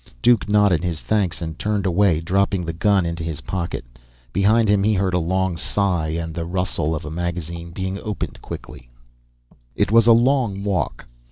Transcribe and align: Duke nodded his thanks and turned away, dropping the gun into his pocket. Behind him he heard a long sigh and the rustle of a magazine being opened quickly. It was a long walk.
Duke 0.23 0.49
nodded 0.49 0.83
his 0.83 0.99
thanks 1.01 1.43
and 1.43 1.59
turned 1.59 1.85
away, 1.85 2.21
dropping 2.21 2.65
the 2.65 2.73
gun 2.73 3.05
into 3.05 3.23
his 3.23 3.41
pocket. 3.41 3.85
Behind 4.33 4.67
him 4.67 4.81
he 4.81 4.95
heard 4.95 5.13
a 5.13 5.19
long 5.19 5.57
sigh 5.57 6.07
and 6.07 6.33
the 6.33 6.43
rustle 6.43 6.95
of 6.95 7.05
a 7.05 7.11
magazine 7.11 7.69
being 7.69 7.99
opened 7.99 8.41
quickly. 8.41 8.89
It 9.75 9.91
was 9.91 10.07
a 10.07 10.11
long 10.11 10.63
walk. 10.63 11.05